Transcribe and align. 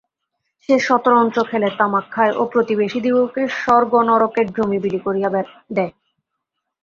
সে 0.63 0.75
শতরঞ্চ 0.79 1.35
খেলে, 1.49 1.69
তামাক 1.79 2.05
খায় 2.11 2.33
ও 2.35 2.41
প্রতিবেশীদিগকে 2.53 3.41
স্বর্গনরকের 3.59 4.47
জমি 4.55 4.77
বিলি 4.83 4.99
করিয়া 5.05 5.29
দেয়। 5.33 5.49